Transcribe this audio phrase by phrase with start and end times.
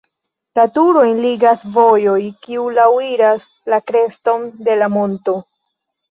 [0.59, 2.15] La turojn ligas vojo,
[2.45, 5.37] kiu laŭiras la kreston de la monto.